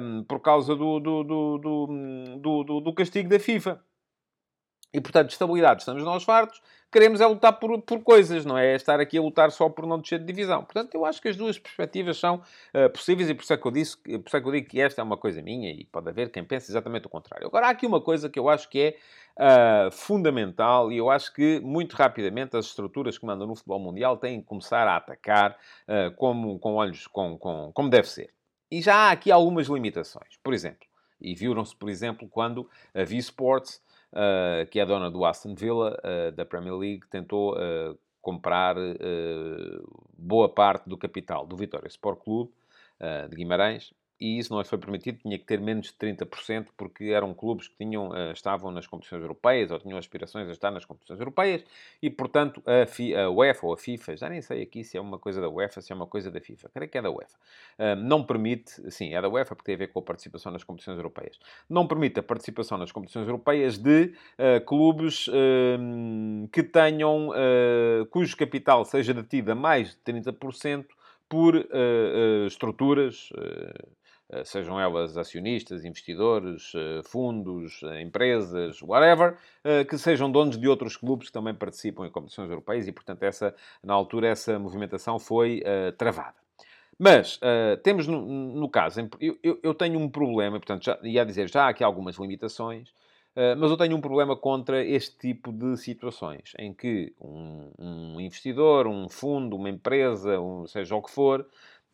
[0.03, 3.83] um, por causa do, do, do, do, do castigo da FIFA.
[4.93, 8.73] E, portanto, estabilidade, estamos nós fartos, queremos é lutar por, por coisas, não é?
[8.73, 10.65] é estar aqui a lutar só por não descer de divisão.
[10.65, 12.43] Portanto, eu acho que as duas perspectivas são
[12.75, 14.69] uh, possíveis e por isso, é que eu disse, por isso é que eu digo
[14.69, 17.47] que esta é uma coisa minha e pode haver quem pense exatamente o contrário.
[17.47, 18.81] Agora, há aqui uma coisa que eu acho que
[19.39, 23.79] é uh, fundamental e eu acho que, muito rapidamente, as estruturas que mandam no futebol
[23.79, 28.35] mundial têm que começar a atacar uh, como, com olhos, com, com, como deve ser.
[28.69, 30.37] E já há aqui algumas limitações.
[30.43, 30.89] Por exemplo,
[31.21, 33.81] e viram-se, por exemplo, quando a V-Sports,
[34.13, 38.77] uh, que é dona do Aston Villa, uh, da Premier League, tentou uh, comprar
[40.13, 42.53] boa parte do capital do Vitória Sport Clube
[43.31, 47.33] de Guimarães e isso não foi permitido, tinha que ter menos de 30%, porque eram
[47.33, 51.19] clubes que tinham, uh, estavam nas competições europeias, ou tinham aspirações a estar nas competições
[51.19, 51.65] europeias,
[52.03, 55.01] e, portanto, a, FI, a UEFA ou a FIFA, já nem sei aqui se é
[55.01, 57.39] uma coisa da UEFA, se é uma coisa da FIFA, creio que é da UEFA,
[57.79, 60.63] uh, não permite, sim, é da UEFA porque tem a ver com a participação nas
[60.63, 67.31] competições europeias, não permite a participação nas competições europeias de uh, clubes ehm, que tenham,
[68.11, 70.85] cujo capital seja detido a mais de 30%
[71.29, 71.55] por
[72.47, 73.87] estruturas eh,
[74.45, 79.37] sejam elas acionistas, investidores, eh, fundos, eh, empresas, whatever,
[79.89, 83.55] que sejam donos de outros clubes que também participam em competições europeias e, portanto, essa,
[83.83, 85.63] na altura essa movimentação foi
[85.99, 86.35] travada.
[86.99, 87.39] Mas
[87.83, 89.01] temos no, no caso,
[89.63, 92.89] eu, tenho um problema, portanto, já, ia dizer, já há aqui algumas limitações,
[93.37, 98.21] uh, mas eu tenho um problema contra este tipo de situações, em que um, um
[98.21, 101.47] investidor, um fundo, uma empresa, um, seja o que for,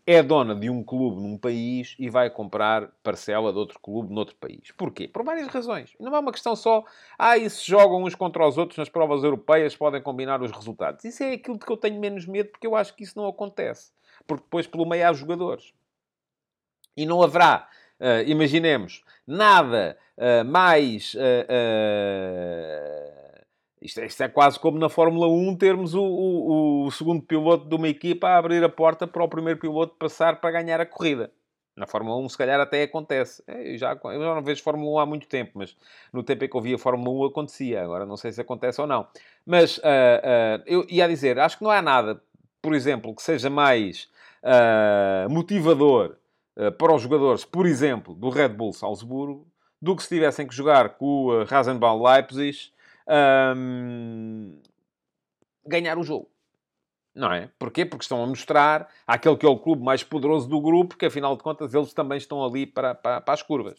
[0.06, 4.36] é dona de um clube num país e vai comprar parcela de outro clube noutro
[4.36, 4.70] país.
[4.76, 5.08] Porquê?
[5.08, 5.96] Por várias razões.
[5.98, 6.84] Não é uma questão só,
[7.18, 11.04] ah, e se jogam uns contra os outros nas provas europeias, podem combinar os resultados.
[11.04, 13.26] Isso é aquilo de que eu tenho menos medo, porque eu acho que isso não
[13.26, 13.90] acontece.
[14.26, 15.74] Porque depois, pelo meio, há jogadores.
[16.96, 17.68] E não haverá,
[18.00, 21.14] uh, imaginemos, nada uh, mais...
[21.14, 23.25] Uh,
[23.80, 27.74] isto, isto, é quase como na Fórmula 1 termos o, o, o, segundo piloto de
[27.74, 31.30] uma equipa a abrir a porta para o primeiro piloto passar para ganhar a corrida.
[31.76, 33.42] Na Fórmula 1, se calhar, até acontece.
[33.46, 35.76] É, eu já, eu já não vejo Fórmula 1 há muito tempo, mas
[36.10, 37.82] no tempo em que eu via Fórmula 1 acontecia.
[37.82, 39.06] Agora não sei se acontece ou não.
[39.44, 42.22] Mas uh, uh, eu ia dizer, acho que não há nada,
[42.62, 44.08] por exemplo, que seja mais
[44.42, 46.16] uh, motivador
[46.78, 49.46] para os jogadores, por exemplo, do Red Bull Salzburgo,
[49.80, 52.72] do que se tivessem que jogar com o Rasenball Leipzig
[53.08, 54.60] um,
[55.66, 56.30] ganhar o jogo.
[57.14, 57.50] Não é?
[57.58, 57.86] Porquê?
[57.86, 61.34] Porque estão a mostrar àquele que é o clube mais poderoso do grupo que, afinal
[61.36, 63.78] de contas, eles também estão ali para, para, para as curvas.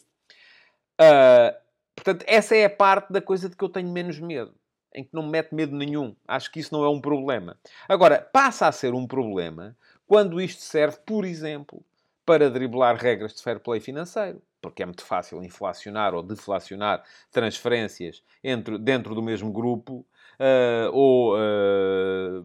[1.00, 1.54] Uh,
[1.94, 4.52] portanto, essa é a parte da coisa de que eu tenho menos medo.
[4.92, 6.16] Em que não me mete medo nenhum.
[6.26, 7.56] Acho que isso não é um problema.
[7.88, 11.84] Agora, passa a ser um problema quando isto serve, por exemplo,
[12.26, 18.22] para driblar regras de fair play financeiro porque é muito fácil inflacionar ou deflacionar transferências
[18.42, 20.04] entre, dentro do mesmo grupo,
[20.38, 22.44] uh, ou uh,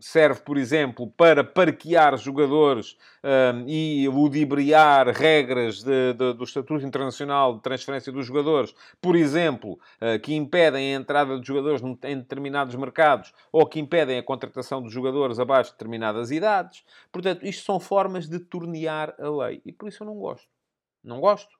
[0.00, 7.56] serve, por exemplo, para parquear jogadores uh, e ludibriar regras de, de, do Estatuto Internacional
[7.56, 9.78] de Transferência dos Jogadores, por exemplo,
[10.22, 14.88] que impedem a entrada de jogadores em determinados mercados ou que impedem a contratação de
[14.88, 16.84] jogadores abaixo de determinadas idades.
[17.10, 20.57] Portanto, isto são formas de tornear a lei e por isso eu não gosto.
[21.02, 21.58] Não gosto.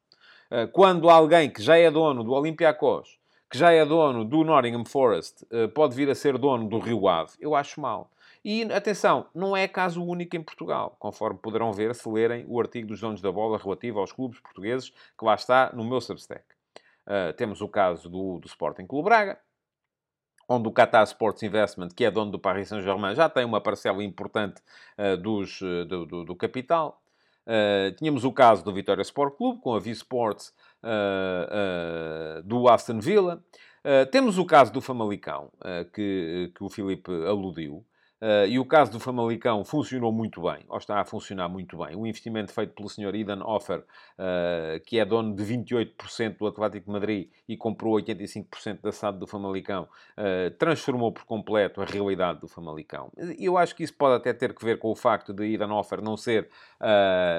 [0.50, 3.18] Eh, quando alguém que já é dono do Olympiacos,
[3.50, 7.08] que já é dono do Nottingham Forest, eh, pode vir a ser dono do Rio
[7.08, 8.10] Ave, eu acho mal.
[8.44, 12.88] E atenção, não é caso único em Portugal, conforme poderão ver se lerem o artigo
[12.88, 16.44] dos donos da bola relativo aos clubes portugueses, que lá está no meu Substack.
[17.06, 19.38] Uh, temos o caso do, do Sporting Clube Braga,
[20.48, 24.04] onde o Qatar Sports Investment, que é dono do Paris Saint-Germain, já tem uma parcela
[24.04, 24.62] importante
[24.96, 27.02] uh, dos, do, do, do, capital.
[27.48, 30.52] Uh, tínhamos o caso do Vitória Sport Clube, com a V-Sports
[32.44, 33.42] do Aston Villa.
[34.12, 35.50] temos o caso do Famalicão,
[35.92, 37.84] que, que o Filipe aludiu.
[38.20, 41.94] Uh, e o caso do Famalicão funcionou muito bem, ou está a funcionar muito bem.
[41.94, 43.14] O investimento feito pelo Sr.
[43.14, 48.80] Idan Offer, uh, que é dono de 28% do Atlético de Madrid e comprou 85%
[48.82, 49.84] da SAD do Famalicão,
[50.16, 53.12] uh, transformou por completo a realidade do Famalicão.
[53.38, 56.02] Eu acho que isso pode até ter que ver com o facto de Idan Offer
[56.02, 56.48] não ser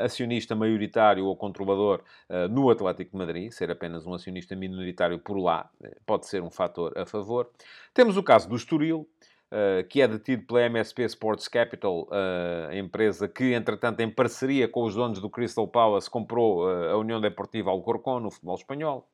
[0.03, 2.03] acionista maioritário ou controlador
[2.49, 5.69] no Atlético de Madrid, ser apenas um acionista minoritário por lá,
[6.05, 7.49] pode ser um fator a favor.
[7.93, 9.07] Temos o caso do Estoril,
[9.51, 14.83] Uh, que é detido pela MSP Sports Capital, uh, empresa que, entretanto, em parceria com
[14.83, 19.09] os donos do Crystal Palace, comprou uh, a União Deportiva Alcorcón no futebol espanhol.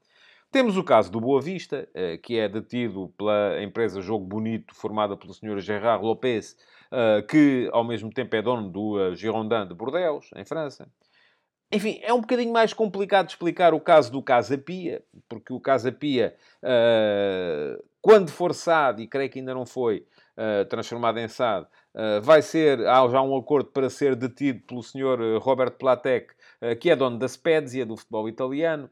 [0.52, 1.88] Temos o caso do Boa Vista,
[2.22, 5.60] que é detido pela empresa Jogo Bonito, formada pelo Sr.
[5.60, 6.56] Gerard Lopes,
[7.28, 10.88] que, ao mesmo tempo, é dono do Girondin de Bordeaux, em França.
[11.74, 15.92] Enfim, é um bocadinho mais complicado explicar o caso do Casa Pia, porque o Casa
[15.92, 16.38] Pia,
[18.02, 20.06] quando forçado, e creio que ainda não foi,
[20.70, 25.22] transformado em SAD, uh, vai ser, há já um acordo para ser detido pelo senhor
[25.22, 28.90] eh, Roberto Platek, uh, que é dono da Spezia, do futebol italiano,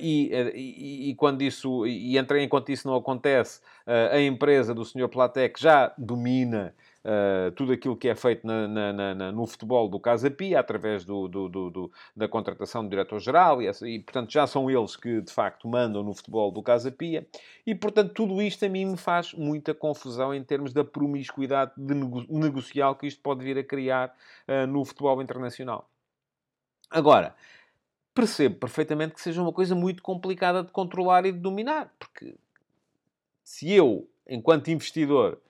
[0.00, 5.60] e, e, e, quando isso, e enquanto isso não acontece, a empresa do senhor Platek
[5.60, 10.30] já domina uh, tudo aquilo que é feito na, na, na, no futebol do Casa
[10.30, 14.96] Pia, através do, do, do, da contratação do diretor-geral, e, e, portanto já são eles
[14.96, 17.26] que de facto mandam no futebol do Casa Pia,
[17.66, 21.94] e portanto tudo isto a mim me faz muita confusão em termos da promiscuidade de
[21.94, 24.14] nego negocial que isto pode vir a criar
[24.48, 25.88] uh, no futebol internacional.
[26.90, 27.34] Agora,
[28.14, 32.34] percebo perfeitamente que seja uma coisa muito complicada de controlar e de dominar, porque
[33.44, 35.40] se eu, enquanto investidor,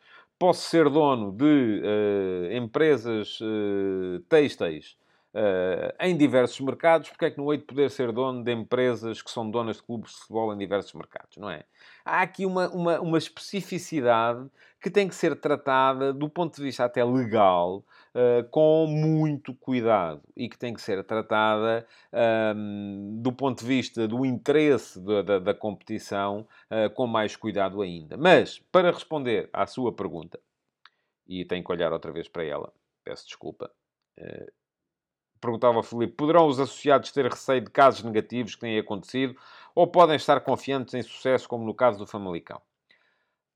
[0.41, 4.97] posso ser dono de uh, empresas uh, têxteis
[6.01, 9.31] em diversos mercados, porque é que não hei de poder ser dono de empresas que
[9.31, 11.65] são donas de clubes de futebol em diversos mercados, não é?
[12.05, 16.85] Há aqui uma, uma, uma especificidade que tem que ser tratada do ponto de vista
[16.85, 21.87] até legal, uh, com muito cuidado e que tem que ser tratada
[22.57, 27.83] um, do ponto de vista do interesse da, da, da competição uh, com mais cuidado
[27.83, 28.17] ainda.
[28.17, 30.41] Mas, para responder à sua pergunta,
[31.27, 32.73] e tenho que olhar outra vez para ela,
[33.05, 33.71] peço desculpa.
[34.19, 34.60] Uh,
[35.41, 39.37] perguntava ao Filipe: poderão os associados ter receio de casos negativos que tenham acontecido
[39.75, 42.61] ou podem estar confiantes em sucesso, como no caso do Famalicão?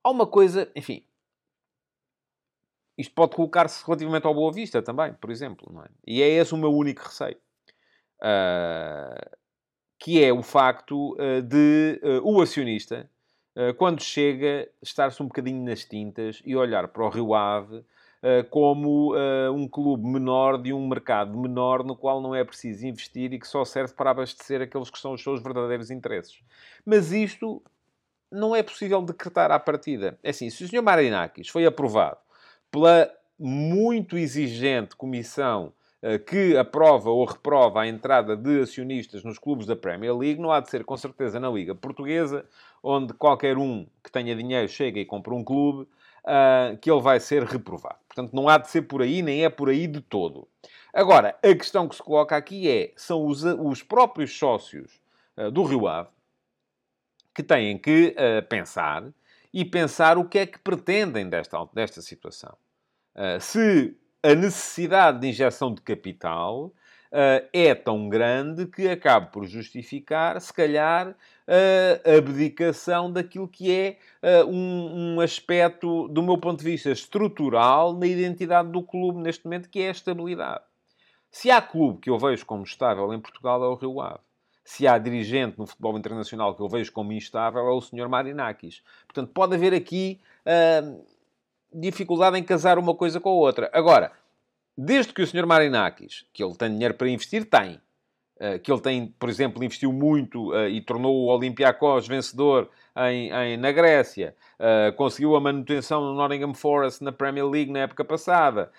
[0.03, 1.05] Há uma coisa, enfim,
[2.97, 5.88] isto pode colocar-se relativamente ao Boa Vista também, por exemplo, não é?
[6.07, 7.37] E é esse o meu único receio.
[8.20, 9.37] Uh,
[9.99, 13.11] que é o facto uh, de uh, o acionista,
[13.79, 17.85] quando chega, estar-se um bocadinho nas tintas e olhar para o Rio Ave
[18.50, 19.14] como
[19.54, 23.46] um clube menor de um mercado menor no qual não é preciso investir e que
[23.46, 26.40] só serve para abastecer aqueles que são os seus verdadeiros interesses.
[26.87, 27.62] Mas isto
[28.34, 30.18] não é possível decretar à partida.
[30.22, 30.82] É assim, se o Sr.
[30.82, 32.18] Marinakis foi aprovado
[32.70, 39.66] pela muito exigente comissão uh, que aprova ou reprova a entrada de acionistas nos clubes
[39.66, 42.44] da Premier League, não há de ser com certeza na Liga Portuguesa,
[42.82, 45.88] onde qualquer um que tenha dinheiro chega e compra um clube,
[46.80, 48.03] que ele vai ser reprovado.
[48.14, 50.46] Portanto, não há de ser por aí, nem é por aí de todo.
[50.92, 55.00] Agora, a questão que se coloca aqui é, são os, os próprios sócios
[55.37, 56.09] uh, do Rio Ave
[57.35, 58.14] que têm que
[58.48, 59.03] pensar
[59.55, 62.57] e pensar o que é que pretendem desta, desta situação.
[63.14, 69.46] Uh, se a necessidade de injeção de capital uh, é tão grande que acaba por
[69.46, 71.14] justificar, se calhar,
[71.46, 73.98] a abdicação daquilo que é
[74.46, 79.68] um, um, aspecto, do meu ponto de vista, estrutural na identidade do clube neste momento,
[79.68, 80.64] que é a estabilidade.
[81.35, 84.20] Se há clube que eu vejo como estável em Portugal é o Rio Ave.
[84.64, 88.09] Se há dirigente no futebol internacional que eu vejo como instável é o Sr.
[88.09, 88.85] Marinakis.
[89.04, 91.04] Portanto, pode haver aqui uh,
[91.72, 93.68] dificuldade em casar uma coisa com a outra.
[93.74, 94.12] Agora,
[94.78, 95.44] desde que o Sr.
[95.44, 97.80] Marinakis, que ele tem dinheiro para investir, tem.
[98.35, 103.31] Uh, que ele tem, por exemplo, investiu muito uh, e tornou o Olympiacos vencedor em,
[103.31, 108.05] em, na Grécia, uh, conseguiu a manutenção no Nottingham Forest na Premier League na época
[108.05, 108.73] passada,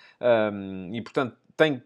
[0.52, 1.82] um, e portanto tem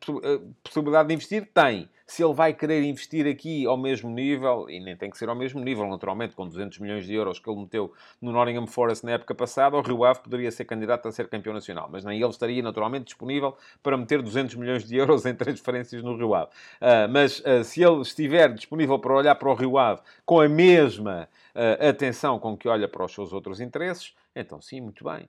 [0.64, 1.48] possibilidade de investir?
[1.54, 1.88] Tem.
[2.10, 5.34] Se ele vai querer investir aqui ao mesmo nível, e nem tem que ser ao
[5.36, 9.12] mesmo nível, naturalmente, com 200 milhões de euros que ele meteu no Nottingham Forest na
[9.12, 12.28] época passada, o Rio Ave poderia ser candidato a ser campeão nacional, mas nem ele
[12.28, 16.50] estaria naturalmente disponível para meter 200 milhões de euros em transferências no Rio Ave.
[16.80, 20.48] Uh, mas uh, se ele estiver disponível para olhar para o Rio Ave com a
[20.48, 25.28] mesma uh, atenção com que olha para os seus outros interesses, então sim, muito bem.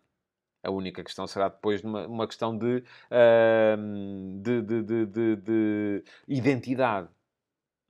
[0.63, 7.09] A única questão será depois uma, uma questão de, uh, de, de, de, de, identidade.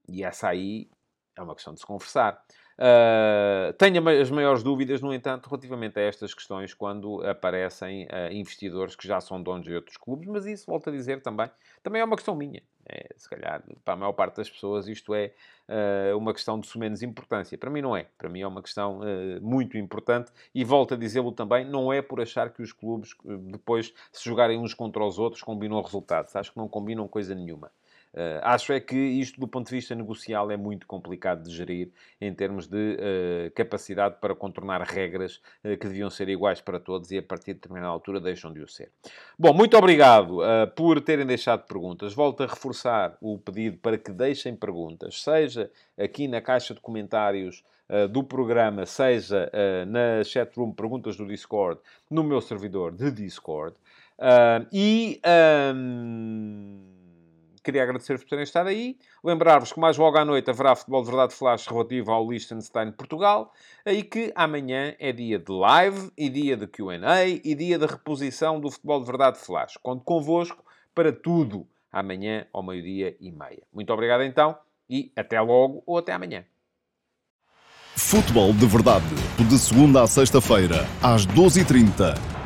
[0.08, 0.90] E essa aí
[1.36, 2.44] é uma questão de se conversar.
[2.82, 8.96] Uh, tenho as maiores dúvidas, no entanto, relativamente a estas questões quando aparecem uh, investidores
[8.96, 11.48] que já são donos de outros clubes, mas isso, volto a dizer também,
[11.84, 12.64] também é uma questão minha.
[12.90, 15.32] É, se calhar, para a maior parte das pessoas, isto é
[15.70, 17.56] uh, uma questão de menos importância.
[17.56, 18.08] Para mim, não é.
[18.18, 19.00] Para mim, é uma questão
[19.40, 23.16] muito importante e, volto a dizê-lo também, não é por achar que os clubes,
[23.52, 26.36] depois, se jogarem uns contra os outros, combinam resultados.
[26.36, 27.72] Acho que não combinam coisa nenhuma.
[28.14, 31.92] Uh, acho é que isto, do ponto de vista negocial, é muito complicado de gerir
[32.20, 37.10] em termos de uh, capacidade para contornar regras uh, que deviam ser iguais para todos
[37.12, 38.92] e a partir de determinada altura deixam de o ser.
[39.40, 40.40] Bom, muito obrigado
[40.76, 42.14] por terem deixado perguntas.
[42.14, 47.64] Volto a reforçar o pedido para que deixem perguntas, seja aqui na caixa de comentários
[48.12, 49.52] do programa, seja
[49.88, 53.76] na chatroom Perguntas do Discord, no meu servidor de Discord.
[54.72, 55.20] e.
[55.76, 57.01] Um
[57.64, 58.98] queria agradecer-vos por terem estado aí.
[59.24, 63.54] Lembrar-vos que mais logo à noite haverá Futebol de Verdade Flash relativo ao Liechtenstein Portugal.
[63.86, 68.60] E que amanhã é dia de live e dia de Q&A e dia de reposição
[68.60, 69.78] do Futebol de Verdade Flash.
[69.82, 73.64] Conto convosco para tudo amanhã ao meio-dia e meia.
[73.72, 74.58] Muito obrigado então
[74.90, 76.44] e até logo ou até amanhã.
[77.96, 79.06] Futebol de Verdade,
[79.38, 82.41] de segunda a sexta-feira, às 12h30